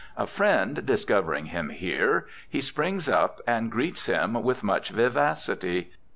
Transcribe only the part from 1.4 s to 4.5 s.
him here, he springs up and greets him